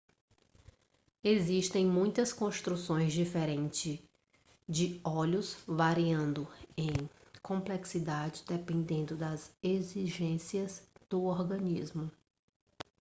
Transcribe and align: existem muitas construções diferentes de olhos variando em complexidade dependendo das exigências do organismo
existem 1.23 1.85
muitas 1.85 2.33
construções 2.33 3.13
diferentes 3.13 3.99
de 4.67 4.99
olhos 5.03 5.57
variando 5.67 6.47
em 6.75 6.89
complexidade 7.43 8.43
dependendo 8.47 9.15
das 9.15 9.55
exigências 9.61 10.81
do 11.07 11.25
organismo 11.25 12.09